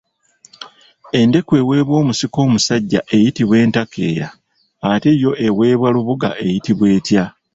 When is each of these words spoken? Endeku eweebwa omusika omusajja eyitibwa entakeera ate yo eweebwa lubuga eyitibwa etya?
Endeku 1.19 1.51
eweebwa 1.61 1.95
omusika 2.01 2.37
omusajja 2.47 2.99
eyitibwa 3.15 3.55
entakeera 3.63 4.27
ate 4.91 5.09
yo 5.23 5.31
eweebwa 5.47 5.87
lubuga 5.95 6.29
eyitibwa 6.43 6.85
etya? 6.97 7.23